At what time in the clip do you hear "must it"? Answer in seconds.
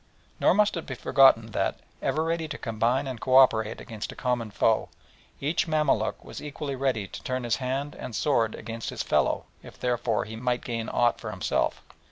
0.55-0.87